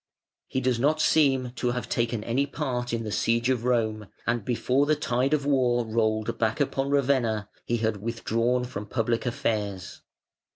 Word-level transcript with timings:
He 0.47 0.61
does 0.61 0.79
not 0.79 0.99
seem 0.99 1.51
to 1.57 1.73
have 1.73 1.87
taken 1.87 2.23
any 2.23 2.47
part 2.47 2.91
in 2.91 3.03
the 3.03 3.11
siege 3.11 3.51
of 3.51 3.65
Rome, 3.65 4.07
and 4.25 4.43
before 4.43 4.87
the 4.87 4.95
tide 4.95 5.31
of 5.31 5.45
war 5.45 5.85
rolled 5.85 6.39
back 6.39 6.59
upon 6.59 6.89
Ravenna, 6.89 7.49
he 7.65 7.77
had 7.77 7.97
withdrawn 8.01 8.63
from 8.63 8.87
public 8.87 9.27
affairs. 9.27 10.01